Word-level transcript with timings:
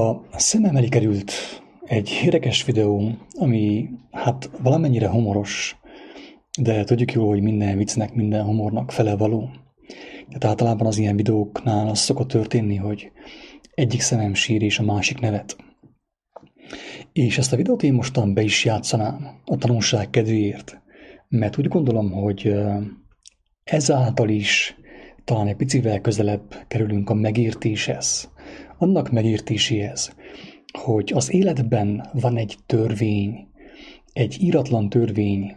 A 0.00 0.38
szemem 0.38 0.76
elé 0.76 0.88
került 0.88 1.32
egy 1.84 2.20
érdekes 2.24 2.64
videó, 2.64 3.10
ami 3.32 3.88
hát 4.10 4.50
valamennyire 4.62 5.08
humoros, 5.08 5.76
de 6.60 6.84
tudjuk 6.84 7.12
jól, 7.12 7.28
hogy 7.28 7.42
minden 7.42 7.76
viccnek, 7.76 8.14
minden 8.14 8.44
humornak 8.44 8.92
fele 8.92 9.16
való. 9.16 9.50
Tehát 10.28 10.44
általában 10.44 10.86
az 10.86 10.98
ilyen 10.98 11.16
videóknál 11.16 11.88
az 11.88 11.98
szokott 11.98 12.28
történni, 12.28 12.76
hogy 12.76 13.12
egyik 13.74 14.00
szemem 14.00 14.34
sír 14.34 14.62
és 14.62 14.78
a 14.78 14.82
másik 14.82 15.18
nevet. 15.18 15.56
És 17.12 17.38
ezt 17.38 17.52
a 17.52 17.56
videót 17.56 17.82
én 17.82 17.92
mostan 17.92 18.34
be 18.34 18.42
is 18.42 18.64
játszanám 18.64 19.40
a 19.44 19.56
tanulság 19.56 20.10
kedvéért, 20.10 20.80
mert 21.28 21.58
úgy 21.58 21.68
gondolom, 21.68 22.10
hogy 22.10 22.54
ezáltal 23.64 24.28
is 24.28 24.76
talán 25.24 25.46
egy 25.46 25.56
picivel 25.56 26.00
közelebb 26.00 26.64
kerülünk 26.68 27.10
a 27.10 27.14
megértéshez, 27.14 28.30
annak 28.78 29.10
megértéséhez, 29.10 30.14
hogy 30.78 31.12
az 31.14 31.32
életben 31.32 32.08
van 32.12 32.36
egy 32.36 32.56
törvény, 32.66 33.48
egy 34.12 34.36
íratlan 34.40 34.88
törvény, 34.88 35.56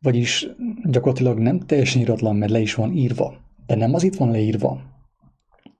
vagyis 0.00 0.48
gyakorlatilag 0.84 1.38
nem 1.38 1.58
teljesen 1.58 2.02
íratlan, 2.02 2.36
mert 2.36 2.50
le 2.50 2.60
is 2.60 2.74
van 2.74 2.96
írva, 2.96 3.34
de 3.66 3.74
nem 3.74 3.94
az 3.94 4.02
itt 4.02 4.16
van 4.16 4.30
leírva, 4.30 4.80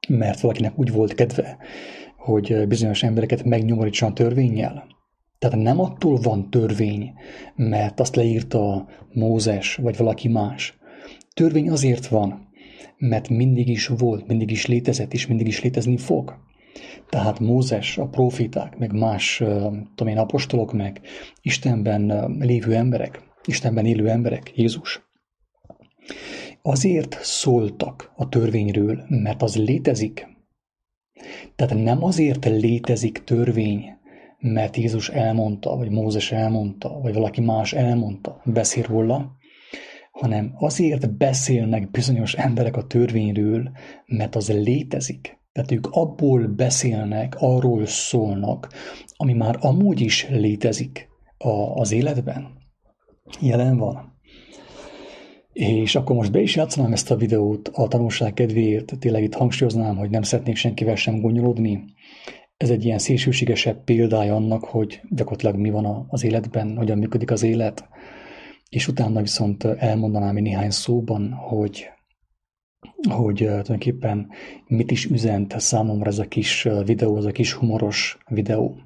mert 0.08 0.40
valakinek 0.40 0.78
úgy 0.78 0.92
volt 0.92 1.14
kedve, 1.14 1.58
hogy 2.16 2.66
bizonyos 2.68 3.02
embereket 3.02 3.44
megnyomorítson 3.44 4.10
a 4.10 4.12
törvényjel. 4.12 4.86
Tehát 5.38 5.58
nem 5.58 5.80
attól 5.80 6.16
van 6.16 6.50
törvény, 6.50 7.12
mert 7.56 8.00
azt 8.00 8.16
leírta 8.16 8.88
Mózes 9.12 9.74
vagy 9.74 9.96
valaki 9.96 10.28
más. 10.28 10.78
Törvény 11.34 11.70
azért 11.70 12.06
van, 12.06 12.47
mert 12.96 13.28
mindig 13.28 13.68
is 13.68 13.86
volt, 13.86 14.26
mindig 14.26 14.50
is 14.50 14.66
létezett, 14.66 15.12
és 15.12 15.26
mindig 15.26 15.46
is 15.46 15.62
létezni 15.62 15.96
fog. 15.96 16.46
Tehát 17.08 17.40
Mózes, 17.40 17.98
a 17.98 18.06
profiták, 18.06 18.78
meg 18.78 18.92
más, 18.92 19.36
tudom 19.94 20.08
én, 20.08 20.18
apostolok, 20.18 20.72
meg 20.72 21.00
Istenben 21.42 22.34
lévő 22.38 22.74
emberek, 22.74 23.22
Istenben 23.44 23.86
élő 23.86 24.08
emberek, 24.08 24.52
Jézus, 24.54 25.08
azért 26.62 27.18
szóltak 27.20 28.12
a 28.16 28.28
törvényről, 28.28 29.04
mert 29.08 29.42
az 29.42 29.56
létezik. 29.56 30.26
Tehát 31.56 31.74
nem 31.74 32.04
azért 32.04 32.44
létezik 32.44 33.24
törvény, 33.24 33.84
mert 34.38 34.76
Jézus 34.76 35.08
elmondta, 35.08 35.76
vagy 35.76 35.90
Mózes 35.90 36.32
elmondta, 36.32 37.00
vagy 37.00 37.14
valaki 37.14 37.40
más 37.40 37.72
elmondta, 37.72 38.40
beszél 38.44 38.82
róla, 38.82 39.36
hanem 40.20 40.52
azért 40.58 41.16
beszélnek 41.16 41.90
bizonyos 41.90 42.34
emberek 42.34 42.76
a 42.76 42.86
törvényről, 42.86 43.70
mert 44.06 44.36
az 44.36 44.48
létezik. 44.48 45.38
Tehát 45.52 45.70
ők 45.70 45.86
abból 45.90 46.46
beszélnek, 46.46 47.36
arról 47.38 47.86
szólnak, 47.86 48.68
ami 49.16 49.32
már 49.32 49.56
amúgy 49.60 50.00
is 50.00 50.28
létezik 50.28 51.08
a, 51.38 51.48
az 51.50 51.92
életben. 51.92 52.48
Jelen 53.40 53.76
van. 53.76 54.16
És 55.52 55.94
akkor 55.94 56.16
most 56.16 56.32
be 56.32 56.40
is 56.40 56.56
játszanám 56.56 56.92
ezt 56.92 57.10
a 57.10 57.16
videót 57.16 57.68
a 57.72 57.88
tanulság 57.88 58.34
kedvéért. 58.34 58.98
Tényleg 58.98 59.22
itt 59.22 59.34
hangsúlyoznám, 59.34 59.96
hogy 59.96 60.10
nem 60.10 60.22
szeretnék 60.22 60.56
senkivel 60.56 60.94
sem 60.94 61.20
gonyolódni. 61.20 61.84
Ez 62.56 62.70
egy 62.70 62.84
ilyen 62.84 62.98
szélsőségesebb 62.98 63.84
példája 63.84 64.34
annak, 64.34 64.64
hogy 64.64 65.00
gyakorlatilag 65.10 65.56
mi 65.56 65.70
van 65.70 66.06
az 66.08 66.24
életben, 66.24 66.76
hogyan 66.76 66.98
működik 66.98 67.30
az 67.30 67.42
élet. 67.42 67.88
És 68.68 68.88
utána 68.88 69.20
viszont 69.20 69.64
elmondanám 69.64 70.36
egy 70.36 70.42
néhány 70.42 70.70
szóban, 70.70 71.32
hogy 71.32 71.88
hogy 73.10 73.36
tulajdonképpen 73.36 74.28
mit 74.66 74.90
is 74.90 75.04
üzent 75.04 75.60
számomra 75.60 76.10
ez 76.10 76.18
a 76.18 76.28
kis 76.28 76.68
videó, 76.84 77.16
ez 77.16 77.24
a 77.24 77.30
kis 77.30 77.52
humoros 77.52 78.18
videó. 78.26 78.78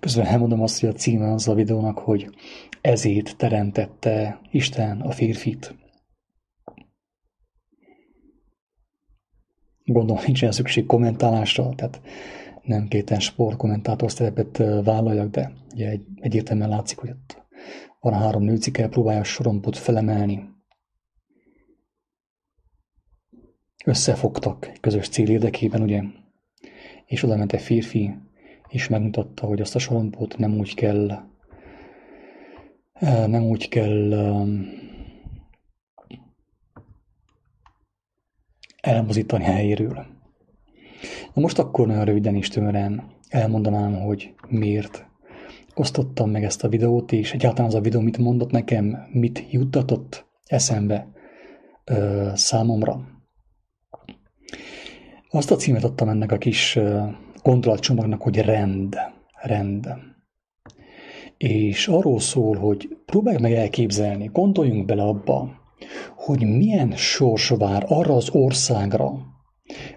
Közben 0.00 0.26
elmondom 0.26 0.62
azt, 0.62 0.80
hogy 0.80 0.88
a 0.88 0.92
címe 0.92 1.32
az 1.32 1.48
a 1.48 1.54
videónak, 1.54 1.98
hogy 1.98 2.30
ezért 2.80 3.36
teremtette 3.36 4.40
Isten 4.50 5.00
a 5.00 5.10
férfit. 5.10 5.74
Gondolom 9.84 10.22
nincsen 10.26 10.52
szükség 10.52 10.86
kommentálásra, 10.86 11.74
tehát 11.74 12.00
nem 12.62 12.88
kéten 12.88 13.20
sport 13.20 13.56
kommentátor 13.56 14.10
szerepet 14.10 14.56
vállaljak, 14.84 15.30
de 15.30 15.52
ugye 15.72 15.88
egy, 15.88 16.06
egyértelműen 16.16 16.68
látszik, 16.68 16.98
hogy 16.98 17.10
ott 17.10 17.46
van 18.00 18.14
három 18.14 18.42
nőcike, 18.42 18.88
próbálja 18.88 19.20
a 19.20 19.24
sorompot 19.24 19.76
felemelni. 19.76 20.48
Összefogtak 23.84 24.66
egy 24.66 24.80
közös 24.80 25.08
cél 25.08 25.28
érdekében, 25.28 25.82
ugye, 25.82 26.02
és 27.06 27.22
oda 27.22 27.36
ment 27.36 27.52
egy 27.52 27.62
férfi, 27.62 28.14
és 28.70 28.88
megmutatta, 28.88 29.46
hogy 29.46 29.60
azt 29.60 29.74
a 29.74 29.78
sorompot 29.78 30.38
nem 30.38 30.58
úgy 30.58 30.74
kell 30.74 31.28
nem 33.26 33.42
úgy 33.42 33.68
kell 33.68 34.12
elmozítani 38.80 39.44
helyéről. 39.44 40.06
Na 41.34 41.42
most 41.42 41.58
akkor 41.58 41.86
nagyon 41.86 42.04
röviden 42.04 42.34
és 42.34 42.48
tömören 42.48 43.02
elmondanám, 43.28 44.00
hogy 44.00 44.34
miért 44.48 45.06
osztottam 45.74 46.30
meg 46.30 46.44
ezt 46.44 46.64
a 46.64 46.68
videót, 46.68 47.12
és 47.12 47.32
egyáltalán 47.32 47.70
az 47.70 47.74
a 47.74 47.80
videó 47.80 48.00
mit 48.00 48.18
mondott 48.18 48.50
nekem, 48.50 49.08
mit 49.12 49.44
juttatott 49.50 50.26
eszembe 50.46 51.08
ö, 51.84 52.30
számomra. 52.34 53.00
Azt 55.30 55.50
a 55.50 55.56
címet 55.56 55.84
adtam 55.84 56.08
ennek 56.08 56.32
a 56.32 56.38
kis 56.38 56.78
gondolatcsomagnak, 57.42 58.22
hogy 58.22 58.38
rend. 58.38 58.96
Rend. 59.42 59.88
És 61.36 61.88
arról 61.88 62.20
szól, 62.20 62.56
hogy 62.56 62.96
próbálj 63.06 63.36
meg 63.40 63.52
elképzelni, 63.52 64.30
gondoljunk 64.32 64.84
bele 64.86 65.02
abba, 65.02 65.60
hogy 66.16 66.42
milyen 66.42 66.90
sors 66.96 67.48
vár 67.48 67.84
arra 67.88 68.14
az 68.14 68.30
országra, 68.30 69.12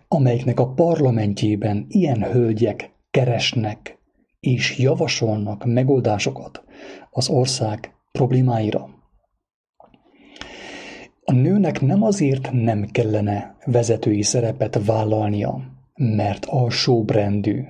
amelyiknek 0.08 0.60
a 0.60 0.68
parlamentjében 0.74 1.86
ilyen 1.90 2.24
hölgyek 2.24 2.92
keresnek 3.12 3.98
és 4.40 4.78
javasolnak 4.78 5.66
megoldásokat 5.66 6.64
az 7.10 7.30
ország 7.30 7.96
problémáira. 8.12 8.90
A 11.26 11.32
nőnek 11.32 11.82
nem 11.82 12.04
azért 12.04 12.52
nem 12.52 12.86
kellene 12.92 13.56
vezetői 13.66 14.22
szerepet 14.22 14.86
vállalnia, 14.86 15.73
mert 15.94 16.46
alsóbrendű. 16.46 17.64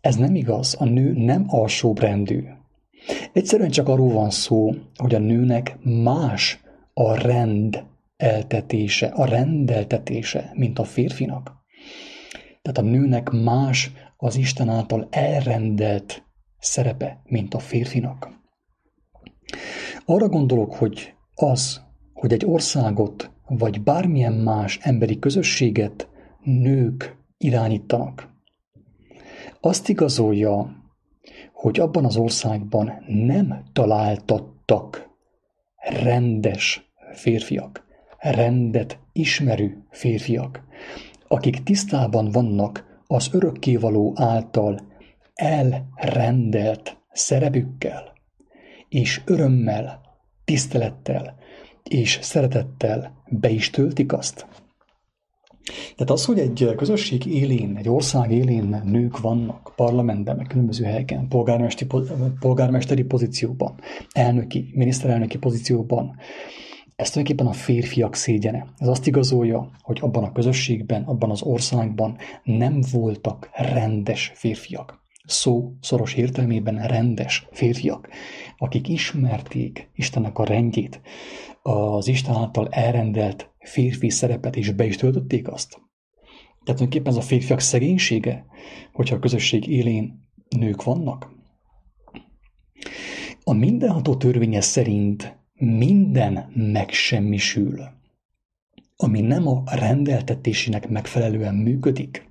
Ez 0.00 0.16
nem 0.16 0.34
igaz, 0.34 0.76
a 0.78 0.84
nő 0.84 1.12
nem 1.12 1.44
alsóbrendű. 1.46 2.44
Egyszerűen 3.32 3.70
csak 3.70 3.88
arról 3.88 4.12
van 4.12 4.30
szó, 4.30 4.74
hogy 4.96 5.14
a 5.14 5.18
nőnek 5.18 5.76
más 5.82 6.60
a 6.94 7.14
rend 7.14 7.84
eltetése, 8.16 9.06
a 9.06 9.24
rendeltetése, 9.24 10.50
mint 10.54 10.78
a 10.78 10.84
férfinak. 10.84 11.52
Tehát 12.62 12.78
a 12.78 12.90
nőnek 12.96 13.30
más 13.30 13.92
az 14.16 14.36
Isten 14.36 14.68
által 14.68 15.08
elrendelt 15.10 16.22
szerepe, 16.58 17.20
mint 17.24 17.54
a 17.54 17.58
férfinak. 17.58 18.28
Arra 20.04 20.28
gondolok, 20.28 20.74
hogy 20.74 21.14
az, 21.34 21.80
hogy 22.12 22.32
egy 22.32 22.44
országot 22.46 23.30
vagy 23.48 23.82
bármilyen 23.82 24.32
más 24.32 24.78
emberi 24.82 25.18
közösséget 25.18 26.08
nők 26.44 27.16
irányítanak, 27.36 28.32
azt 29.60 29.88
igazolja, 29.88 30.82
hogy 31.52 31.80
abban 31.80 32.04
az 32.04 32.16
országban 32.16 33.04
nem 33.06 33.62
találtattak 33.72 35.08
rendes 35.76 36.92
férfiak, 37.12 37.86
rendet 38.18 38.98
ismerő 39.12 39.84
férfiak, 39.90 40.62
akik 41.28 41.62
tisztában 41.62 42.30
vannak 42.30 43.00
az 43.06 43.28
örökkévaló 43.32 44.12
által 44.16 44.78
elrendelt 45.34 46.96
szerepükkel, 47.12 48.12
és 48.88 49.22
örömmel, 49.24 50.00
tisztelettel 50.44 51.36
és 51.82 52.18
szeretettel 52.22 53.22
be 53.28 53.48
is 53.48 53.70
töltik 53.70 54.12
azt. 54.12 54.46
Tehát 55.64 56.10
az, 56.10 56.24
hogy 56.24 56.38
egy 56.38 56.72
közösség 56.76 57.26
élén, 57.26 57.76
egy 57.76 57.88
ország 57.88 58.32
élén 58.32 58.82
nők 58.84 59.20
vannak 59.20 59.72
parlamentben, 59.76 60.36
meg 60.36 60.46
különböző 60.46 60.84
helyeken, 60.84 61.28
polgármesteri, 61.28 61.90
polgármesteri 62.40 63.02
pozícióban, 63.02 63.74
elnöki, 64.12 64.70
miniszterelnöki 64.74 65.38
pozícióban, 65.38 66.16
ez 66.96 67.10
tulajdonképpen 67.10 67.52
a 67.52 67.56
férfiak 67.56 68.14
szégyene. 68.14 68.66
Ez 68.78 68.88
azt 68.88 69.06
igazolja, 69.06 69.70
hogy 69.82 69.98
abban 70.00 70.24
a 70.24 70.32
közösségben, 70.32 71.02
abban 71.02 71.30
az 71.30 71.42
országban 71.42 72.16
nem 72.42 72.80
voltak 72.92 73.50
rendes 73.52 74.32
férfiak. 74.34 75.02
Szó 75.26 75.72
szoros 75.80 76.14
értelmében 76.14 76.86
rendes 76.86 77.46
férfiak, 77.52 78.08
akik 78.58 78.88
ismerték 78.88 79.90
Istennek 79.94 80.38
a 80.38 80.44
rendjét, 80.44 81.00
az 81.62 82.08
Isten 82.08 82.34
által 82.34 82.68
elrendelt 82.70 83.53
férfi 83.64 84.10
szerepet, 84.10 84.56
és 84.56 84.70
be 84.70 84.84
is 84.84 84.96
töltötték 84.96 85.48
azt. 85.48 85.70
Tehát 85.70 86.80
tulajdonképpen 86.80 87.12
ez 87.12 87.18
a 87.18 87.26
férfiak 87.26 87.60
szegénysége, 87.60 88.46
hogyha 88.92 89.16
a 89.16 89.18
közösség 89.18 89.66
élén 89.66 90.28
nők 90.48 90.82
vannak. 90.82 91.32
A 93.44 93.52
mindenható 93.52 94.16
törvénye 94.16 94.60
szerint 94.60 95.36
minden 95.54 96.52
megsemmisül, 96.54 97.80
ami 98.96 99.20
nem 99.20 99.46
a 99.46 99.62
rendeltetésének 99.64 100.88
megfelelően 100.88 101.54
működik. 101.54 102.30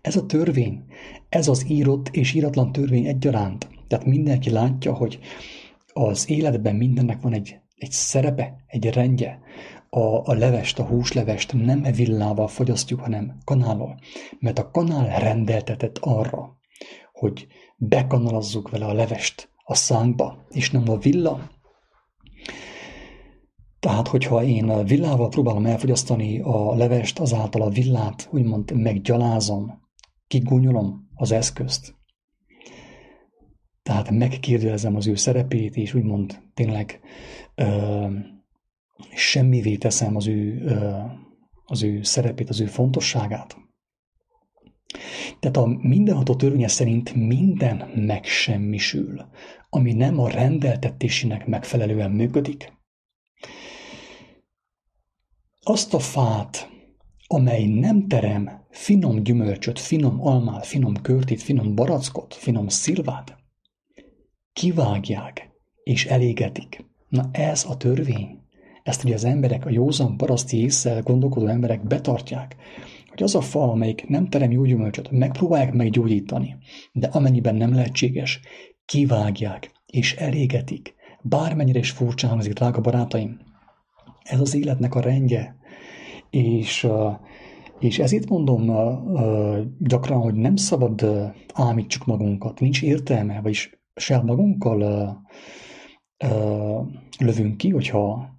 Ez 0.00 0.16
a 0.16 0.26
törvény, 0.26 0.84
ez 1.28 1.48
az 1.48 1.70
írott 1.70 2.08
és 2.08 2.32
íratlan 2.32 2.72
törvény 2.72 3.06
egyaránt. 3.06 3.68
Tehát 3.86 4.06
mindenki 4.06 4.50
látja, 4.50 4.94
hogy 4.94 5.18
az 5.92 6.30
életben 6.30 6.76
mindennek 6.76 7.20
van 7.20 7.32
egy, 7.32 7.58
egy 7.76 7.90
szerepe, 7.90 8.64
egy 8.66 8.90
rendje. 8.90 9.40
A, 9.90 10.30
a 10.30 10.34
levest, 10.34 10.78
a 10.78 10.84
húslevest 10.84 11.52
nem 11.52 11.82
villával 11.82 12.48
fogyasztjuk, 12.48 13.00
hanem 13.00 13.38
kanállal. 13.44 13.98
Mert 14.38 14.58
a 14.58 14.70
kanál 14.70 15.20
rendeltetett 15.20 15.98
arra, 15.98 16.56
hogy 17.12 17.46
bekanalazzuk 17.76 18.70
vele 18.70 18.86
a 18.86 18.92
levest 18.92 19.50
a 19.64 19.74
szánkba, 19.74 20.46
és 20.50 20.70
nem 20.70 20.88
a 20.88 20.96
villa. 20.96 21.50
Tehát, 23.80 24.08
hogyha 24.08 24.44
én 24.44 24.84
villával 24.84 25.28
próbálom 25.28 25.66
elfogyasztani 25.66 26.40
a 26.40 26.74
levest, 26.74 27.18
azáltal 27.18 27.62
a 27.62 27.68
villát 27.68 28.28
úgymond 28.32 28.72
meggyalázom, 28.72 29.82
kigúnyolom 30.26 31.08
az 31.14 31.32
eszközt. 31.32 31.95
Tehát 33.86 34.10
megkérdezem 34.10 34.96
az 34.96 35.06
ő 35.06 35.14
szerepét, 35.14 35.76
és 35.76 35.94
úgymond 35.94 36.42
tényleg 36.54 37.00
ö, 37.54 38.06
semmivé 39.14 39.76
teszem 39.76 40.16
az 40.16 40.26
ő, 40.26 40.62
ö, 40.64 40.98
az 41.64 41.82
ő 41.82 42.02
szerepét, 42.02 42.48
az 42.48 42.60
ő 42.60 42.66
fontosságát. 42.66 43.56
Tehát 45.40 45.56
a 45.56 45.66
mindenható 45.66 46.34
törvénye 46.36 46.68
szerint 46.68 47.14
minden 47.14 47.76
megsemmisül, 47.94 49.24
ami 49.70 49.92
nem 49.92 50.18
a 50.18 50.30
rendeltetésének 50.30 51.46
megfelelően 51.46 52.10
működik. 52.10 52.72
Azt 55.60 55.94
a 55.94 55.98
fát, 55.98 56.70
amely 57.26 57.64
nem 57.64 58.08
terem 58.08 58.66
finom 58.70 59.22
gyümölcsöt, 59.22 59.78
finom 59.78 60.20
almát, 60.20 60.66
finom 60.66 60.94
körtét, 60.94 61.42
finom 61.42 61.74
barackot, 61.74 62.34
finom 62.34 62.68
szilvát, 62.68 63.44
kivágják 64.56 65.50
és 65.82 66.06
elégetik. 66.06 66.84
Na 67.08 67.28
ez 67.32 67.64
a 67.68 67.76
törvény. 67.76 68.38
Ezt 68.82 69.04
ugye 69.04 69.14
az 69.14 69.24
emberek, 69.24 69.66
a 69.66 69.70
józan 69.70 70.16
paraszti 70.16 70.60
észre 70.60 71.00
gondolkodó 71.00 71.46
emberek 71.46 71.86
betartják, 71.86 72.56
hogy 73.08 73.22
az 73.22 73.34
a 73.34 73.40
fa, 73.40 73.70
amelyik 73.70 74.08
nem 74.08 74.28
terem 74.28 74.50
jó 74.50 74.64
gyümölcsöt, 74.64 75.10
megpróbálják 75.10 75.72
meggyógyítani, 75.72 76.56
de 76.92 77.06
amennyiben 77.06 77.54
nem 77.54 77.74
lehetséges, 77.74 78.40
kivágják 78.84 79.70
és 79.86 80.14
elégetik. 80.14 80.94
Bármennyire 81.22 81.78
is 81.78 81.90
furcsán 81.90 82.30
hangzik, 82.30 82.52
drága 82.52 82.80
barátaim, 82.80 83.40
ez 84.22 84.40
az 84.40 84.54
életnek 84.54 84.94
a 84.94 85.00
rendje. 85.00 85.56
És, 86.30 86.88
és 87.78 87.98
ezért 87.98 88.28
mondom 88.28 88.64
gyakran, 89.78 90.20
hogy 90.20 90.34
nem 90.34 90.56
szabad 90.56 91.06
ámítsuk 91.52 92.06
magunkat, 92.06 92.60
nincs 92.60 92.82
értelme, 92.82 93.40
vagyis 93.40 93.76
se 93.96 94.22
magunkkal 94.22 95.10
lövünk 97.18 97.56
ki, 97.56 97.70
hogyha 97.70 98.34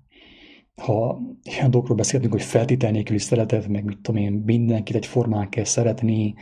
ha 0.82 1.20
ilyen 1.44 1.72
dolgokról 1.72 1.98
beszéltünk, 1.98 2.32
hogy 2.32 2.42
feltétel 2.42 2.92
nélküli 2.92 3.20
szeretet, 3.20 3.68
meg 3.68 3.84
mit 3.84 4.00
tudom 4.02 4.22
én, 4.22 4.32
mindenkit 4.32 4.96
egy 4.96 5.06
formán 5.06 5.50
kell 5.50 5.64
szeretni, 5.64 6.36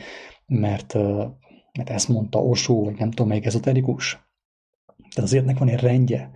mert, 0.46 0.94
mert 1.72 1.90
ezt 1.90 2.08
mondta 2.08 2.38
Osó, 2.42 2.84
vagy 2.84 2.98
nem 2.98 3.10
tudom, 3.10 3.28
melyik 3.28 3.44
ezoterikus. 3.44 4.28
Tehát 5.16 5.30
az 5.30 5.36
életnek 5.36 5.58
van 5.58 5.68
egy 5.68 5.80
rendje, 5.80 6.30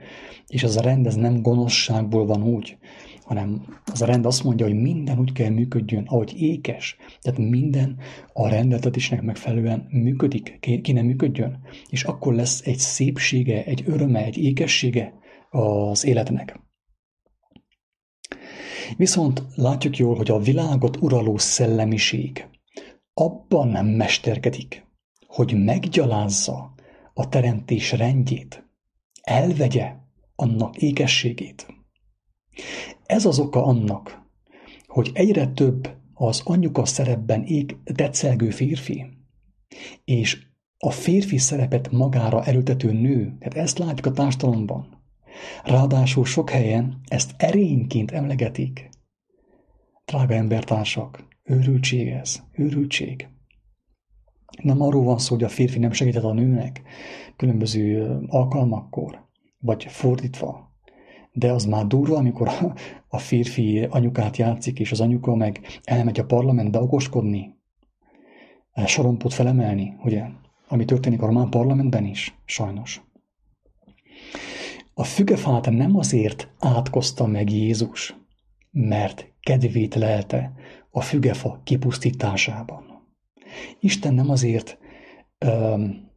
és 0.46 0.62
az 0.62 0.76
a 0.76 0.80
rend 0.80 1.06
ez 1.06 1.14
nem 1.14 1.42
gonoszságból 1.42 2.26
van 2.26 2.42
úgy, 2.42 2.78
hanem 3.22 3.78
az 3.92 4.02
a 4.02 4.06
rend 4.06 4.26
azt 4.26 4.44
mondja, 4.44 4.66
hogy 4.66 4.74
minden 4.74 5.18
úgy 5.18 5.32
kell 5.32 5.50
működjön, 5.50 6.04
ahogy 6.06 6.32
ékes. 6.36 6.96
Tehát 7.20 7.38
minden 7.38 7.98
a 8.32 8.48
rendeltetésnek 8.48 9.22
megfelelően 9.22 9.86
működik, 9.90 10.58
ki 10.82 10.92
nem 10.92 11.06
működjön. 11.06 11.58
És 11.88 12.04
akkor 12.04 12.34
lesz 12.34 12.60
egy 12.66 12.78
szépsége, 12.78 13.64
egy 13.64 13.82
öröme, 13.86 14.24
egy 14.24 14.36
ékessége 14.36 15.14
az 15.50 16.04
életnek. 16.04 16.60
Viszont 18.96 19.42
látjuk 19.54 19.96
jól, 19.96 20.16
hogy 20.16 20.30
a 20.30 20.38
világot 20.38 20.96
uraló 21.00 21.36
szellemiség 21.38 22.48
abban 23.14 23.68
nem 23.68 23.86
mesterkedik, 23.86 24.86
hogy 25.26 25.64
meggyalázza 25.64 26.74
a 27.14 27.28
teremtés 27.28 27.92
rendjét, 27.92 28.69
elvegye 29.30 29.92
annak 30.34 30.76
ékességét. 30.76 31.66
Ez 33.06 33.24
az 33.24 33.38
oka 33.38 33.64
annak, 33.64 34.22
hogy 34.86 35.10
egyre 35.12 35.46
több 35.46 35.96
az 36.14 36.42
anyuka 36.44 36.84
szerepben 36.84 37.44
ég 37.44 37.76
tetszelgő 37.94 38.50
férfi, 38.50 39.06
és 40.04 40.46
a 40.78 40.90
férfi 40.90 41.38
szerepet 41.38 41.90
magára 41.90 42.44
erőtető 42.44 42.92
nő, 42.92 43.36
tehát 43.38 43.54
ezt 43.54 43.78
látjuk 43.78 44.06
a 44.06 44.12
társadalomban. 44.12 45.02
Ráadásul 45.64 46.24
sok 46.24 46.50
helyen 46.50 47.00
ezt 47.08 47.34
erényként 47.36 48.10
emlegetik. 48.10 48.90
Drága 50.04 50.34
embertársak, 50.34 51.24
őrültség 51.42 52.08
ez, 52.08 52.42
őrültség. 52.52 53.28
Nem 54.62 54.82
arról 54.82 55.04
van 55.04 55.18
szó, 55.18 55.34
hogy 55.34 55.44
a 55.44 55.48
férfi 55.48 55.78
nem 55.78 55.92
segített 55.92 56.22
a 56.22 56.32
nőnek 56.32 56.82
különböző 57.36 58.18
alkalmakkor, 58.26 59.26
vagy 59.58 59.84
fordítva. 59.84 60.70
De 61.32 61.52
az 61.52 61.64
már 61.64 61.86
durva, 61.86 62.16
amikor 62.16 62.50
a 63.08 63.18
férfi 63.18 63.86
anyukát 63.90 64.36
játszik, 64.36 64.78
és 64.78 64.92
az 64.92 65.00
anyuka 65.00 65.34
meg 65.34 65.60
elmegy 65.84 66.20
a 66.20 66.24
parlamentbe 66.24 66.80
okoskodni, 66.80 67.58
sorompot 68.86 69.32
felemelni, 69.32 69.96
ugye? 70.04 70.24
Ami 70.68 70.84
történik 70.84 71.22
a 71.22 71.26
román 71.26 71.50
parlamentben 71.50 72.04
is, 72.04 72.38
sajnos. 72.44 73.02
A 74.94 75.04
fügefát 75.04 75.70
nem 75.70 75.96
azért 75.96 76.48
átkozta 76.58 77.26
meg 77.26 77.50
Jézus, 77.50 78.16
mert 78.70 79.32
kedvét 79.40 79.94
lelte 79.94 80.52
a 80.90 81.00
fügefa 81.00 81.60
kipusztításában. 81.64 82.89
Isten 83.80 84.14
nem 84.14 84.30
azért 84.30 84.78
öm, 85.38 86.08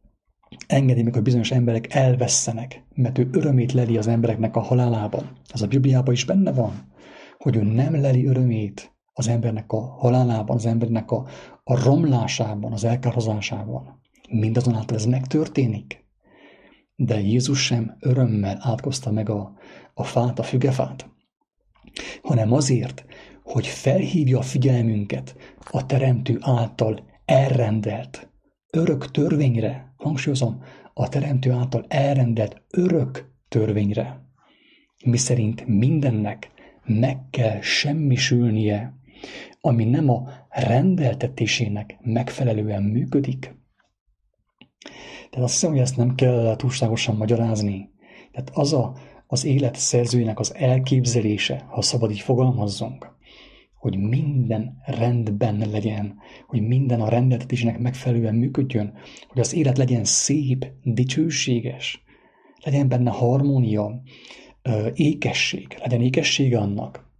engedi 0.66 1.02
meg, 1.02 1.12
hogy 1.12 1.22
bizonyos 1.22 1.50
emberek 1.50 1.94
elvesztenek, 1.94 2.84
mert 2.94 3.18
ő 3.18 3.28
örömét 3.32 3.72
leli 3.72 3.96
az 3.96 4.06
embereknek 4.06 4.56
a 4.56 4.60
halálában. 4.60 5.30
Ez 5.52 5.62
a 5.62 5.66
Bibliában 5.66 6.14
is 6.14 6.24
benne 6.24 6.52
van, 6.52 6.92
hogy 7.38 7.56
ő 7.56 7.62
nem 7.62 8.00
leli 8.00 8.26
örömét 8.26 8.92
az 9.12 9.28
embernek 9.28 9.72
a 9.72 9.80
halálában, 9.80 10.56
az 10.56 10.66
embernek 10.66 11.10
a, 11.10 11.26
a 11.64 11.84
romlásában, 11.84 12.72
az 12.72 12.84
elkározásában. 12.84 14.00
Mindazonáltal 14.28 14.96
ez 14.96 15.04
megtörténik. 15.04 16.04
De 16.96 17.20
Jézus 17.20 17.64
sem 17.64 17.96
örömmel 18.00 18.58
átkozta 18.60 19.10
meg 19.10 19.28
a, 19.28 19.52
a 19.94 20.04
fát, 20.04 20.38
a 20.38 20.42
fügefát, 20.42 21.10
hanem 22.22 22.52
azért, 22.52 23.04
hogy 23.42 23.66
felhívja 23.66 24.38
a 24.38 24.42
figyelmünket 24.42 25.36
a 25.70 25.86
Teremtő 25.86 26.38
által 26.40 27.13
elrendelt 27.24 28.28
örök 28.70 29.10
törvényre, 29.10 29.94
hangsúlyozom, 29.96 30.62
a 30.94 31.08
Teremtő 31.08 31.50
által 31.50 31.84
elrendelt 31.88 32.62
örök 32.70 33.32
törvényre, 33.48 34.20
miszerint 35.04 35.66
mindennek 35.66 36.50
meg 36.84 37.18
kell 37.30 37.60
semmisülnie, 37.60 38.94
ami 39.60 39.84
nem 39.84 40.08
a 40.08 40.28
rendeltetésének 40.48 41.98
megfelelően 42.00 42.82
működik. 42.82 43.40
Tehát 45.30 45.46
azt 45.46 45.52
hiszem, 45.52 45.70
hogy 45.70 45.80
ezt 45.80 45.96
nem 45.96 46.14
kell 46.14 46.56
túlságosan 46.56 47.16
magyarázni. 47.16 47.90
Tehát 48.32 48.50
az 48.52 48.72
a, 48.72 48.96
az 49.26 49.44
élet 49.44 49.76
szerzőjének 49.76 50.38
az 50.38 50.54
elképzelése, 50.54 51.64
ha 51.68 51.82
szabad 51.82 52.10
így 52.10 52.20
fogalmazzunk, 52.20 53.13
hogy 53.84 53.98
minden 53.98 54.82
rendben 54.86 55.70
legyen, 55.70 56.14
hogy 56.46 56.60
minden 56.62 57.00
a 57.00 57.08
rendeltetésnek 57.08 57.78
megfelelően 57.78 58.34
működjön, 58.34 58.92
hogy 59.28 59.40
az 59.40 59.54
élet 59.54 59.78
legyen 59.78 60.04
szép, 60.04 60.66
dicsőséges, 60.82 62.04
legyen 62.62 62.88
benne 62.88 63.10
harmónia, 63.10 64.02
ékesség, 64.94 65.76
legyen 65.82 66.00
ékessége 66.00 66.58
annak. 66.58 67.10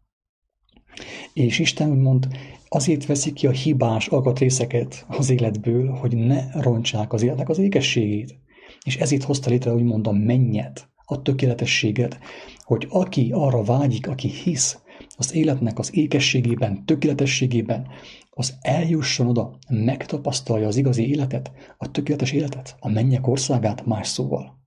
És 1.33 1.59
Isten 1.59 1.91
úgymond 1.91 2.29
azért 2.69 3.07
veszi 3.07 3.33
ki 3.33 3.47
a 3.47 3.51
hibás 3.51 4.07
alkatrészeket 4.07 5.05
az 5.09 5.31
életből, 5.31 5.91
hogy 5.91 6.17
ne 6.17 6.61
rontsák 6.61 7.13
az 7.13 7.23
életnek 7.23 7.49
az 7.49 7.59
ékességét. 7.59 8.39
És 8.85 8.97
ezért 8.97 9.23
hozta 9.23 9.51
létre 9.51 9.75
úgymond 9.75 10.07
a 10.07 10.13
mennyet, 10.13 10.89
a 11.05 11.23
tökéletességet, 11.23 12.19
hogy 12.59 12.87
aki 12.91 13.31
arra 13.33 13.63
vágyik, 13.63 14.09
aki 14.09 14.29
hisz 14.29 14.83
az 15.17 15.35
életnek 15.35 15.79
az 15.79 15.97
ékességében, 15.97 16.85
tökéletességében, 16.85 17.89
az 18.31 18.55
eljusson 18.61 19.27
oda, 19.27 19.59
megtapasztalja 19.69 20.67
az 20.67 20.77
igazi 20.77 21.09
életet, 21.09 21.53
a 21.79 21.91
tökéletes 21.91 22.33
életet, 22.33 22.77
a 22.79 22.89
mennyek 22.89 23.27
országát 23.27 23.87
más 23.87 24.09
szóval. 24.09 24.63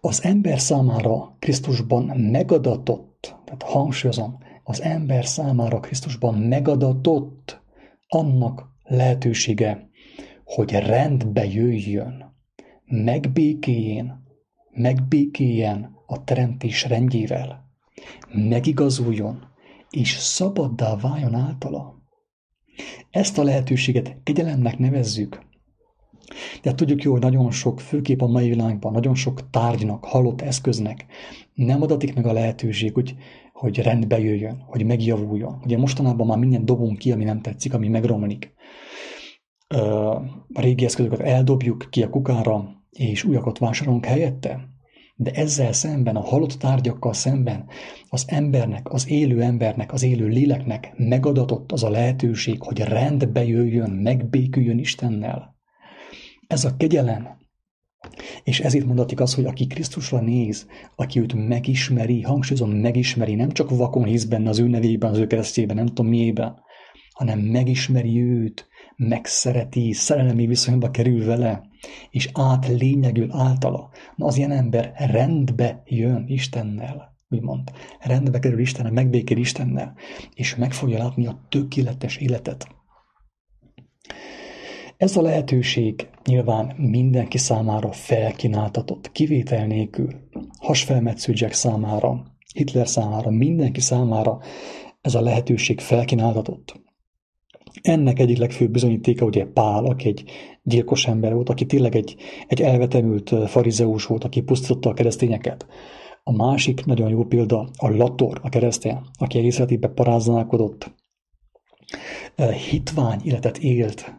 Az 0.00 0.24
ember 0.24 0.60
számára 0.60 1.36
Krisztusban 1.38 2.04
megadatott, 2.04 3.36
tehát 3.44 3.62
hangsúlyozom, 3.62 4.38
az 4.64 4.82
ember 4.82 5.26
számára 5.26 5.80
Krisztusban 5.80 6.34
megadatott 6.34 7.62
annak 8.08 8.70
lehetősége, 8.84 9.90
hogy 10.44 10.70
rendbe 10.70 11.46
jöjjön, 11.46 12.36
megbékéjén, 12.84 14.22
megbékéljen 14.70 15.96
a 16.06 16.24
teremtés 16.24 16.84
rendjével, 16.84 17.71
megigazuljon, 18.32 19.44
és 19.90 20.10
szabaddá 20.10 20.96
váljon 20.96 21.34
általa. 21.34 22.02
Ezt 23.10 23.38
a 23.38 23.42
lehetőséget 23.42 24.16
kegyelemnek 24.22 24.78
nevezzük. 24.78 25.40
De 26.62 26.74
tudjuk 26.74 27.02
jó, 27.02 27.12
hogy 27.12 27.20
nagyon 27.20 27.50
sok, 27.50 27.80
főképp 27.80 28.20
a 28.20 28.26
mai 28.26 28.48
világban, 28.48 28.92
nagyon 28.92 29.14
sok 29.14 29.50
tárgynak, 29.50 30.04
halott 30.04 30.40
eszköznek 30.40 31.06
nem 31.54 31.82
adatik 31.82 32.14
meg 32.14 32.26
a 32.26 32.32
lehetőség, 32.32 32.94
hogy, 32.94 33.14
hogy 33.52 33.78
rendbe 33.78 34.18
jöjjön, 34.18 34.64
hogy 34.66 34.84
megjavuljon. 34.84 35.60
Ugye 35.64 35.78
mostanában 35.78 36.26
már 36.26 36.38
minden 36.38 36.64
dobunk 36.64 36.98
ki, 36.98 37.12
ami 37.12 37.24
nem 37.24 37.40
tetszik, 37.40 37.74
ami 37.74 37.88
megromlik. 37.88 38.54
A 40.52 40.60
régi 40.60 40.84
eszközöket 40.84 41.20
eldobjuk 41.20 41.86
ki 41.90 42.02
a 42.02 42.10
kukára, 42.10 42.84
és 42.90 43.24
újakat 43.24 43.58
vásárolunk 43.58 44.04
helyette. 44.04 44.68
De 45.14 45.30
ezzel 45.30 45.72
szemben, 45.72 46.16
a 46.16 46.20
halott 46.20 46.52
tárgyakkal 46.52 47.12
szemben 47.12 47.66
az 48.08 48.24
embernek, 48.26 48.92
az 48.92 49.08
élő 49.08 49.42
embernek, 49.42 49.92
az 49.92 50.02
élő 50.02 50.26
léleknek 50.26 50.92
megadatott 50.96 51.72
az 51.72 51.82
a 51.82 51.90
lehetőség, 51.90 52.62
hogy 52.62 52.78
rendbe 52.78 53.44
jöjjön, 53.44 53.90
megbéküljön 53.90 54.78
Istennel. 54.78 55.56
Ez 56.46 56.64
a 56.64 56.76
kegyelem. 56.76 57.40
És 58.44 58.60
ezért 58.60 58.86
mondatik 58.86 59.20
az, 59.20 59.34
hogy 59.34 59.44
aki 59.44 59.66
Krisztusra 59.66 60.20
néz, 60.20 60.66
aki 60.96 61.20
őt 61.20 61.48
megismeri, 61.48 62.22
hangsúlyozom, 62.22 62.70
megismeri, 62.70 63.34
nem 63.34 63.50
csak 63.50 63.70
vakon 63.70 64.04
hisz 64.04 64.24
benne 64.24 64.48
az 64.48 64.58
ő 64.58 64.68
nevében, 64.68 65.10
az 65.10 65.18
ő 65.18 65.26
keresztjében, 65.26 65.76
nem 65.76 65.86
tudom 65.86 66.06
miében, 66.06 66.60
hanem 67.12 67.38
megismeri 67.38 68.22
őt, 68.22 68.68
megszereti, 69.08 69.92
szerelmi 69.92 70.46
viszonyba 70.46 70.90
kerül 70.90 71.24
vele, 71.24 71.62
és 72.10 72.30
át 72.32 72.68
lényegül 72.68 73.32
általa. 73.32 73.90
Na 74.16 74.26
az 74.26 74.36
ilyen 74.36 74.50
ember 74.50 74.92
rendbe 74.96 75.82
jön 75.84 76.24
Istennel, 76.26 77.16
úgymond. 77.28 77.70
Rendbe 78.00 78.38
kerül 78.38 78.60
Istennel, 78.60 78.92
megbékél 78.92 79.36
Istennel, 79.36 79.94
és 80.34 80.54
meg 80.54 80.72
fogja 80.72 80.98
látni 80.98 81.26
a 81.26 81.46
tökéletes 81.48 82.16
életet. 82.16 82.66
Ez 84.96 85.16
a 85.16 85.22
lehetőség 85.22 86.08
nyilván 86.24 86.74
mindenki 86.76 87.38
számára 87.38 87.92
felkínáltatott, 87.92 89.12
kivétel 89.12 89.66
nélkül. 89.66 90.08
Hasfelmetsző 90.58 91.32
Jack 91.36 91.52
számára, 91.52 92.24
Hitler 92.54 92.88
számára, 92.88 93.30
mindenki 93.30 93.80
számára 93.80 94.38
ez 95.00 95.14
a 95.14 95.20
lehetőség 95.20 95.80
felkínáltatott. 95.80 96.80
Ennek 97.80 98.18
egyik 98.18 98.38
legfőbb 98.38 98.70
bizonyítéka 98.70 99.24
ugye 99.24 99.46
Pál, 99.46 99.84
aki 99.84 100.08
egy 100.08 100.24
gyilkos 100.62 101.06
ember 101.06 101.34
volt, 101.34 101.48
aki 101.48 101.66
tényleg 101.66 101.94
egy, 101.94 102.16
egy 102.46 102.60
elvetemült 102.60 103.34
farizeus 103.46 104.06
volt, 104.06 104.24
aki 104.24 104.40
pusztította 104.40 104.90
a 104.90 104.94
keresztényeket. 104.94 105.66
A 106.24 106.32
másik 106.32 106.84
nagyon 106.84 107.10
jó 107.10 107.24
példa 107.24 107.68
a 107.76 107.88
Lator, 107.88 108.40
a 108.42 108.48
keresztény, 108.48 108.98
aki 109.18 109.38
egész 109.38 109.56
életében 109.56 109.94
paráználkodott, 109.94 110.94
hitvány 112.70 113.20
életet 113.24 113.58
élt, 113.58 114.14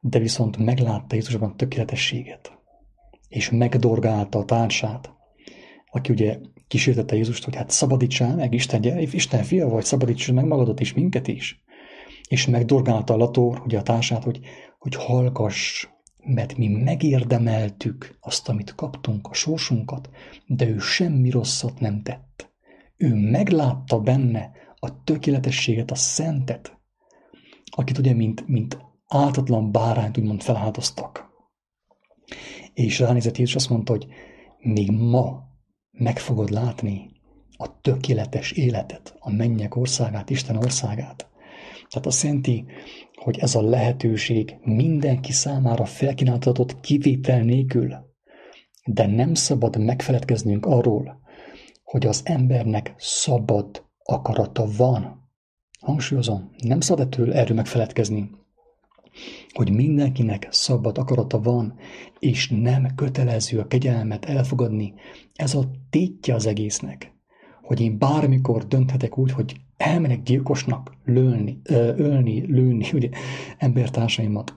de 0.00 0.18
viszont 0.18 0.56
meglátta 0.56 1.14
Jézusban 1.14 1.56
tökéletességet, 1.56 2.58
és 3.28 3.50
megdorgálta 3.50 4.38
a 4.38 4.44
társát, 4.44 5.12
aki 5.90 6.12
ugye 6.12 6.38
kísértette 6.68 7.16
Jézust, 7.16 7.44
hogy 7.44 7.56
hát 7.56 7.70
szabadítsál 7.70 8.36
meg, 8.36 8.54
Isten, 8.54 8.80
gyere, 8.80 9.00
Isten 9.00 9.42
fia 9.42 9.68
vagy, 9.68 9.84
szabadíts 9.84 10.32
meg 10.32 10.44
magadat 10.44 10.80
is, 10.80 10.94
minket 10.94 11.28
is 11.28 11.62
és 12.32 12.46
megdorgálta 12.46 13.14
a 13.14 13.16
Lator, 13.16 13.62
ugye 13.64 13.78
a 13.78 13.82
társát, 13.82 14.24
hogy, 14.24 14.40
hogy 14.78 14.94
hallgass, 14.94 15.88
mert 16.24 16.56
mi 16.56 16.68
megérdemeltük 16.68 18.16
azt, 18.20 18.48
amit 18.48 18.74
kaptunk, 18.74 19.26
a 19.26 19.34
sorsunkat, 19.34 20.10
de 20.46 20.68
ő 20.68 20.78
semmi 20.78 21.30
rosszat 21.30 21.80
nem 21.80 22.02
tett. 22.02 22.52
Ő 22.96 23.14
meglátta 23.14 24.00
benne 24.00 24.50
a 24.76 25.02
tökéletességet, 25.02 25.90
a 25.90 25.94
szentet, 25.94 26.78
akit 27.64 27.98
ugye 27.98 28.14
mint, 28.14 28.46
mint 28.48 28.78
áltatlan 29.06 29.72
bárányt 29.72 30.18
úgymond 30.18 30.42
felhátoztak. 30.42 31.30
És 32.74 32.98
ránézett 32.98 33.36
Jézus 33.36 33.54
azt 33.54 33.70
mondta, 33.70 33.92
hogy 33.92 34.06
még 34.58 34.90
ma 34.90 35.42
meg 35.90 36.18
fogod 36.18 36.50
látni 36.50 37.10
a 37.56 37.80
tökéletes 37.80 38.50
életet, 38.50 39.16
a 39.18 39.30
mennyek 39.30 39.76
országát, 39.76 40.30
Isten 40.30 40.56
országát. 40.56 41.30
Tehát 41.92 42.06
azt 42.06 42.22
jelenti, 42.22 42.64
hogy 43.14 43.38
ez 43.38 43.54
a 43.54 43.62
lehetőség 43.62 44.56
mindenki 44.62 45.32
számára 45.32 45.84
felkínáltatott 45.84 46.80
kivétel 46.80 47.42
nélkül, 47.42 47.94
de 48.84 49.06
nem 49.06 49.34
szabad 49.34 49.78
megfeledkeznünk 49.78 50.66
arról, 50.66 51.20
hogy 51.84 52.06
az 52.06 52.20
embernek 52.24 52.94
szabad 52.96 53.84
akarata 54.04 54.66
van. 54.76 55.30
Hangsúlyozom, 55.80 56.50
nem 56.58 56.80
szabad 56.80 57.04
ettől 57.06 57.32
erről 57.32 57.56
megfeledkezni, 57.56 58.30
hogy 59.52 59.72
mindenkinek 59.72 60.48
szabad 60.50 60.98
akarata 60.98 61.40
van, 61.40 61.78
és 62.18 62.48
nem 62.48 62.94
kötelező 62.94 63.58
a 63.58 63.66
kegyelmet 63.66 64.24
elfogadni. 64.24 64.94
Ez 65.34 65.54
a 65.54 65.70
tétje 65.90 66.34
az 66.34 66.46
egésznek, 66.46 67.12
hogy 67.62 67.80
én 67.80 67.98
bármikor 67.98 68.66
dönthetek 68.66 69.18
úgy, 69.18 69.32
hogy 69.32 69.56
elmenek 69.82 70.22
gyilkosnak 70.22 70.92
lőni, 71.04 71.60
ölni, 71.96 72.46
lőni 72.46 72.86
ugye, 72.92 73.08
embertársaimat, 73.58 74.54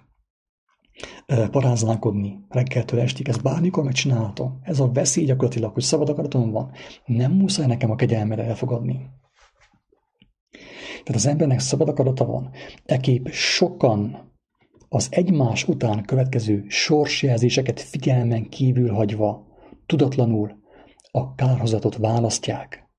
parázlánkodni 1.52 2.46
reggeltől 2.50 3.00
estig, 3.00 3.28
ez 3.28 3.38
bármikor 3.38 3.84
megcsinálhatom. 3.84 4.60
Ez 4.62 4.80
a 4.80 4.92
veszély 4.92 5.26
gyakorlatilag, 5.26 5.74
hogy 5.74 5.84
szabad 5.84 6.10
akaratom 6.10 6.52
van. 6.52 6.72
Nem 7.06 7.32
muszáj 7.32 7.68
nekem 7.68 7.92
a 7.92 7.96
kegyelmet 7.96 8.40
elfogadni. 8.40 9.10
Tehát 10.90 11.22
az 11.22 11.26
embernek 11.26 11.60
szabad 11.60 11.90
akarata 11.90 12.26
van. 12.26 12.50
Ekép 12.86 13.30
sokan 13.32 14.34
az 14.90 15.08
egymás 15.12 15.68
után 15.68 16.04
következő 16.04 16.66
sorsjelzéseket 16.68 17.80
figyelmen 17.80 18.50
kívül 18.50 18.92
hagyva, 18.92 19.48
tudatlanul 19.86 20.64
a 21.12 21.36
kárhozatot 21.36 21.98
választják. 21.98 22.90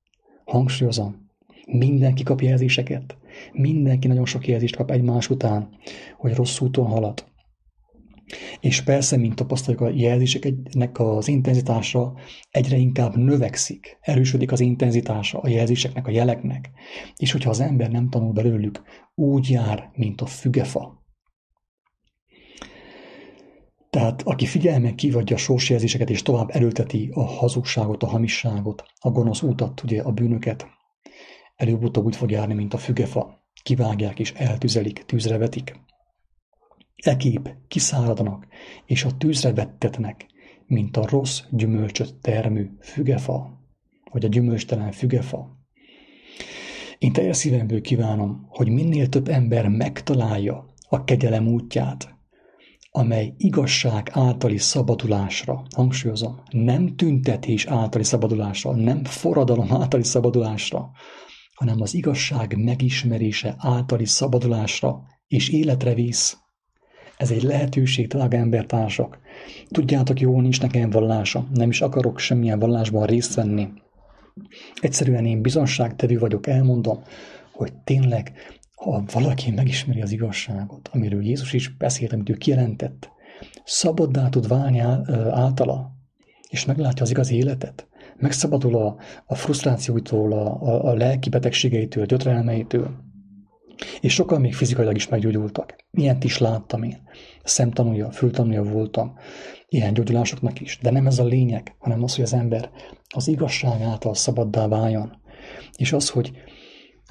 Hangsúlyozom, 0.45 1.26
Mindenki 1.71 2.23
kap 2.23 2.41
jelzéseket. 2.41 3.17
Mindenki 3.51 4.07
nagyon 4.07 4.25
sok 4.25 4.47
jelzést 4.47 4.75
kap 4.75 4.91
egymás 4.91 5.29
után, 5.29 5.69
hogy 6.17 6.33
rossz 6.33 6.59
úton 6.59 6.85
halad. 6.85 7.25
És 8.59 8.81
persze, 8.81 9.17
mint 9.17 9.35
tapasztaljuk, 9.35 9.81
a 9.81 9.89
jelzéseknek 9.89 10.99
az 10.99 11.27
intenzitása 11.27 12.13
egyre 12.51 12.77
inkább 12.77 13.15
növekszik, 13.15 13.97
erősödik 14.01 14.51
az 14.51 14.59
intenzitása 14.59 15.39
a 15.39 15.47
jelzéseknek, 15.47 16.07
a 16.07 16.11
jeleknek. 16.11 16.69
És 17.15 17.31
hogyha 17.31 17.49
az 17.49 17.59
ember 17.59 17.91
nem 17.91 18.09
tanul 18.09 18.33
belőlük, 18.33 18.81
úgy 19.15 19.49
jár, 19.49 19.91
mint 19.93 20.21
a 20.21 20.25
fügefa. 20.25 21.05
Tehát 23.89 24.21
aki 24.21 24.45
figyelmen 24.45 24.95
kivadja 24.95 25.35
a 25.35 25.39
sorsjelzéseket 25.39 26.09
és 26.09 26.21
tovább 26.21 26.49
erőlteti 26.49 27.09
a 27.13 27.23
hazugságot, 27.23 28.03
a 28.03 28.07
hamisságot, 28.07 28.83
a 28.99 29.11
gonosz 29.11 29.41
útat, 29.41 29.83
ugye 29.83 30.01
a 30.01 30.11
bűnöket, 30.11 30.67
Előbb-utóbb 31.57 32.05
úgy 32.05 32.15
fog 32.15 32.31
járni, 32.31 32.53
mint 32.53 32.73
a 32.73 32.77
fügefa. 32.77 33.45
Kivágják 33.63 34.19
és 34.19 34.31
eltüzelik, 34.31 35.03
tűzre 35.05 35.37
vetik. 35.37 35.75
Ekép 36.95 37.55
kiszáradanak, 37.67 38.47
és 38.85 39.03
a 39.03 39.17
tűzre 39.17 39.53
vettetnek, 39.53 40.25
mint 40.65 40.97
a 40.97 41.07
rossz 41.09 41.41
gyümölcsöt 41.49 42.15
termő 42.15 42.77
fügefa, 42.81 43.61
vagy 44.11 44.25
a 44.25 44.27
gyümölcstelen 44.27 44.91
fügefa. 44.91 45.57
Én 46.97 47.11
teljes 47.11 47.37
szívemből 47.37 47.81
kívánom, 47.81 48.45
hogy 48.49 48.69
minél 48.69 49.09
több 49.09 49.27
ember 49.27 49.67
megtalálja 49.67 50.65
a 50.89 51.03
kegyelem 51.03 51.47
útját, 51.47 52.15
amely 52.91 53.33
igazság 53.37 54.09
általi 54.11 54.57
szabadulásra, 54.57 55.63
hangsúlyozom, 55.75 56.41
nem 56.49 56.95
tüntetés 56.95 57.65
általi 57.65 58.03
szabadulásra, 58.03 58.75
nem 58.75 59.03
forradalom 59.03 59.73
általi 59.73 60.03
szabadulásra, 60.03 60.91
hanem 61.57 61.81
az 61.81 61.93
igazság 61.93 62.57
megismerése 62.57 63.55
általi 63.57 64.05
szabadulásra 64.05 65.03
és 65.27 65.49
életre 65.49 65.93
visz. 65.93 66.37
Ez 67.17 67.31
egy 67.31 67.41
lehetőség, 67.43 68.07
drága 68.07 68.37
embertársak. 68.37 69.19
Tudjátok 69.69 70.19
jól, 70.19 70.41
nincs 70.41 70.61
nekem 70.61 70.89
vallása, 70.89 71.47
nem 71.53 71.69
is 71.69 71.81
akarok 71.81 72.19
semmilyen 72.19 72.59
vallásban 72.59 73.05
részt 73.05 73.33
venni. 73.33 73.67
Egyszerűen 74.81 75.25
én 75.25 75.41
bizonságtevő 75.41 76.17
vagyok, 76.17 76.47
elmondom, 76.47 77.01
hogy 77.51 77.73
tényleg, 77.73 78.31
ha 78.75 79.03
valaki 79.13 79.51
megismeri 79.51 80.01
az 80.01 80.11
igazságot, 80.11 80.89
amiről 80.93 81.25
Jézus 81.25 81.53
is 81.53 81.77
beszélt, 81.77 82.13
amit 82.13 82.29
ő 82.29 82.33
kijelentett, 82.33 83.09
szabaddá 83.63 84.29
tud 84.29 84.47
válni 84.47 84.79
általa, 85.29 85.91
és 86.49 86.65
meglátja 86.65 87.03
az 87.03 87.09
igazi 87.09 87.35
életet, 87.35 87.86
megszabadul 88.19 88.75
a, 88.75 88.97
a 89.25 89.35
frusztrációitól, 89.35 90.33
a, 90.33 90.61
a, 90.61 90.83
a 90.83 90.93
lelki 90.93 91.29
betegségeitől, 91.29 92.05
gyötrelmeitől, 92.05 93.05
és 94.01 94.13
sokan 94.13 94.41
még 94.41 94.53
fizikailag 94.53 94.95
is 94.95 95.07
meggyógyultak. 95.07 95.75
Ilyent 95.91 96.23
is 96.23 96.37
láttam 96.37 96.83
én. 96.83 97.01
Szemtanúja, 97.43 98.11
fültanúja 98.11 98.63
voltam 98.63 99.13
ilyen 99.69 99.93
gyógyulásoknak 99.93 100.59
is. 100.61 100.79
De 100.81 100.91
nem 100.91 101.07
ez 101.07 101.19
a 101.19 101.23
lényeg, 101.23 101.75
hanem 101.79 102.03
az, 102.03 102.15
hogy 102.15 102.23
az 102.23 102.33
ember 102.33 102.69
az 103.13 103.27
igazság 103.27 103.81
által 103.81 104.13
szabaddá 104.13 104.67
váljon. 104.67 105.21
És 105.77 105.93
az, 105.93 106.09
hogy, 106.09 106.31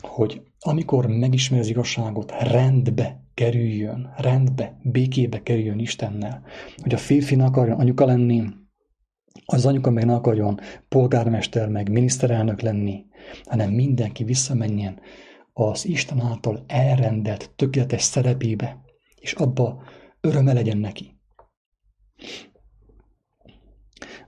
hogy 0.01 0.43
amikor 0.61 1.07
megismer 1.07 1.61
az 1.61 1.69
igazságot, 1.69 2.33
rendbe 2.39 3.25
kerüljön, 3.35 4.13
rendbe, 4.17 4.81
békébe 4.83 5.43
kerüljön 5.43 5.79
Istennel. 5.79 6.43
Hogy 6.77 6.95
a 6.95 6.99
férfi 6.99 7.35
ne 7.35 7.45
akarjon 7.45 7.79
anyuka 7.79 8.05
lenni, 8.05 8.43
az 9.45 9.67
anyuka 9.67 9.91
meg 9.91 10.05
ne 10.05 10.15
akarjon 10.15 10.61
polgármester, 10.89 11.69
meg 11.69 11.91
miniszterelnök 11.91 12.61
lenni, 12.61 13.05
hanem 13.45 13.71
mindenki 13.71 14.25
visszamenjen 14.25 15.01
az 15.53 15.87
Isten 15.87 16.21
által 16.21 16.65
elrendelt 16.67 17.51
tökéletes 17.57 18.03
szerepébe, 18.03 18.81
és 19.21 19.33
abba 19.33 19.83
öröme 20.21 20.53
legyen 20.53 20.79
neki. 20.79 21.19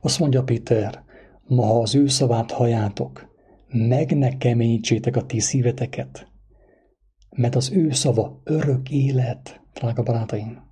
Azt 0.00 0.19
mondja 0.19 0.43
Péter, 0.43 1.03
ma 1.47 1.65
ha 1.65 1.81
az 1.81 1.95
ő 1.95 2.07
szavát 2.07 2.50
hajátok, 2.50 3.37
meg 3.69 4.17
ne 4.17 4.37
keményítsétek 4.37 5.17
a 5.17 5.27
ti 5.27 5.41
szíveteket, 5.41 6.27
mert 7.37 7.55
az 7.55 7.73
ő 7.73 7.91
szava 7.91 8.41
örök 8.45 8.91
élet, 8.91 9.61
drága 9.75 10.03
barátaim. 10.03 10.67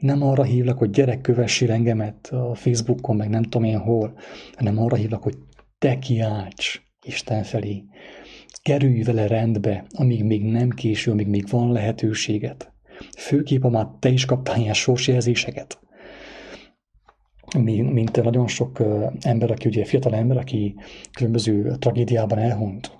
Nem 0.00 0.22
arra 0.22 0.42
hívlak, 0.42 0.78
hogy 0.78 0.90
gyerek 0.90 1.20
kövessél 1.20 1.70
engemet 1.70 2.26
a 2.26 2.54
Facebookon, 2.54 3.16
meg 3.16 3.28
nem 3.28 3.42
tudom 3.42 3.64
én 3.64 3.78
hol, 3.78 4.18
hanem 4.54 4.78
arra 4.78 4.96
hívlak, 4.96 5.22
hogy 5.22 5.36
te 5.78 5.98
kiálts 5.98 6.82
Isten 7.06 7.42
felé, 7.42 7.84
Kerülj 8.64 9.02
vele 9.02 9.26
rendbe, 9.26 9.84
amíg 9.90 10.24
még 10.24 10.44
nem 10.44 10.70
késő, 10.70 11.10
amíg 11.10 11.26
még 11.26 11.48
van 11.48 11.72
lehetőséget. 11.72 12.72
Főképp, 13.16 13.62
már 13.62 13.86
te 13.98 14.08
is 14.08 14.24
kaptál 14.24 14.58
ilyen 14.58 14.74
sorsjelzéseket. 14.74 15.78
Mint 17.56 18.22
nagyon 18.22 18.46
sok 18.46 18.82
ember, 19.20 19.50
aki 19.50 19.68
ugye 19.68 19.84
fiatal 19.84 20.14
ember, 20.14 20.36
aki 20.36 20.74
különböző 21.12 21.76
tragédiában 21.78 22.38
elhunyt. 22.38 22.98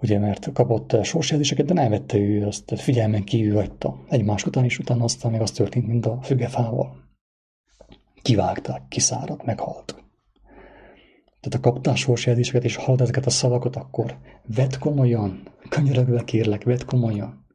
Ugye, 0.00 0.18
mert 0.18 0.52
kapott 0.52 1.04
sorsjelzéseket, 1.04 1.66
de 1.66 1.74
nem 1.74 1.90
vette 1.90 2.18
ő, 2.18 2.46
azt 2.46 2.80
figyelmen 2.80 3.24
kívül 3.24 3.54
hagyta. 3.54 4.04
Egymás 4.08 4.44
után 4.44 4.64
is, 4.64 4.78
utána 4.78 5.04
aztán 5.04 5.30
meg 5.30 5.40
az 5.40 5.50
történt, 5.50 5.86
mint 5.86 6.06
a 6.06 6.18
fügefával. 6.22 6.96
Kivágták, 8.22 8.88
kiszáradt, 8.88 9.44
meghalt 9.44 9.98
tehát 11.40 11.66
a 11.66 11.70
kaptál 11.70 11.94
sorsjelzéseket, 11.94 12.64
és 12.64 12.76
hallod 12.76 13.00
ezeket 13.00 13.26
a 13.26 13.30
szavakat, 13.30 13.76
akkor 13.76 14.18
vedd 14.46 14.78
komolyan, 14.78 15.54
könyörögve 15.68 16.24
kérlek, 16.24 16.64
vedd 16.64 16.84
komolyan. 16.86 17.46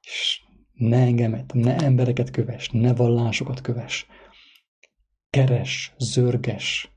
És 0.00 0.40
ne 0.74 0.96
engemet, 0.96 1.52
ne 1.54 1.76
embereket 1.76 2.30
köves, 2.30 2.68
ne 2.72 2.94
vallásokat 2.94 3.60
köves. 3.60 4.06
Keres, 5.30 5.94
zörges, 5.98 6.91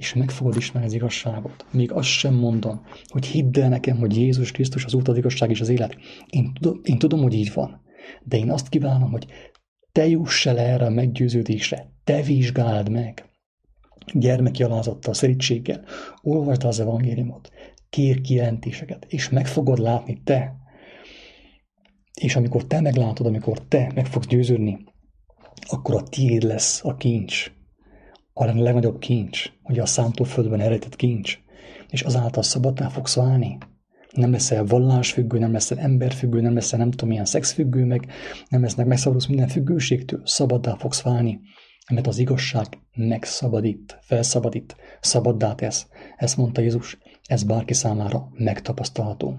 és 0.00 0.14
meg 0.14 0.30
fogod 0.30 0.56
ismerni 0.56 0.88
az 0.88 0.94
igazságot. 0.94 1.66
Még 1.72 1.92
azt 1.92 2.08
sem 2.08 2.34
mondom, 2.34 2.80
hogy 3.06 3.26
hidd 3.26 3.60
el 3.60 3.68
nekem, 3.68 3.96
hogy 3.98 4.16
Jézus 4.16 4.52
Krisztus 4.52 4.84
az 4.84 4.94
út, 4.94 5.08
az 5.08 5.16
igazság 5.16 5.50
és 5.50 5.60
az 5.60 5.68
élet. 5.68 5.96
Én 6.26 6.52
tudom, 6.60 6.80
én 6.82 6.98
tudom, 6.98 7.22
hogy 7.22 7.34
így 7.34 7.52
van. 7.52 7.80
De 8.22 8.36
én 8.36 8.50
azt 8.50 8.68
kívánom, 8.68 9.10
hogy 9.10 9.26
te 9.92 10.06
juss 10.06 10.46
el 10.46 10.58
erre 10.58 10.86
a 10.86 10.90
meggyőződésre, 10.90 11.92
te 12.04 12.22
vizsgáld 12.22 12.90
meg 12.90 13.24
gyermeki 14.12 14.62
alázattal, 14.62 15.14
szerítséggel, 15.14 15.84
olvasd 16.22 16.64
az 16.64 16.80
evangéliumot, 16.80 17.50
kér 17.90 18.20
kijelentéseket, 18.20 19.06
és 19.08 19.28
meg 19.28 19.46
fogod 19.46 19.78
látni 19.78 20.20
te. 20.24 20.56
És 22.20 22.36
amikor 22.36 22.66
te 22.66 22.80
meglátod, 22.80 23.26
amikor 23.26 23.58
te 23.58 23.90
meg 23.94 24.06
fogsz 24.06 24.26
győződni, 24.26 24.78
akkor 25.60 25.94
a 25.94 26.02
tiéd 26.02 26.42
lesz 26.42 26.84
a 26.84 26.94
kincs, 26.94 27.50
a 28.32 28.44
legnagyobb 28.44 28.98
kincs, 28.98 29.50
ugye 29.62 29.82
a 29.82 29.86
számtól 29.86 30.26
földben 30.26 30.60
eredetett 30.60 30.96
kincs, 30.96 31.38
és 31.88 32.02
azáltal 32.02 32.42
szabadná 32.42 32.88
fogsz 32.88 33.14
válni. 33.14 33.58
Nem 34.10 34.30
leszel 34.30 34.64
vallásfüggő, 34.64 35.38
nem 35.38 35.52
leszel 35.52 35.78
emberfüggő, 35.78 36.40
nem 36.40 36.54
leszel 36.54 36.78
nem 36.78 36.90
tudom 36.90 37.08
milyen 37.08 37.24
szexfüggő, 37.24 37.84
meg 37.84 38.06
nem 38.48 38.62
lesznek 38.62 38.86
megszabadulsz 38.86 39.26
minden 39.26 39.48
függőségtől, 39.48 40.20
szabaddá 40.24 40.74
fogsz 40.74 41.02
válni, 41.02 41.40
mert 41.92 42.06
az 42.06 42.18
igazság 42.18 42.66
megszabadít, 42.94 43.98
felszabadít, 44.00 44.76
szabaddá 45.00 45.54
tesz. 45.54 45.86
Ezt 46.16 46.36
mondta 46.36 46.60
Jézus, 46.60 46.98
ez 47.24 47.42
bárki 47.42 47.74
számára 47.74 48.28
megtapasztalható. 48.32 49.38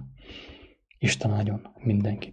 Isten 1.00 1.32
áldjon 1.32 1.62
mindenkit. 1.84 2.30